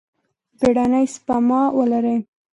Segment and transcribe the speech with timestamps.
[0.59, 2.19] بیړنۍ سپما ولرئ.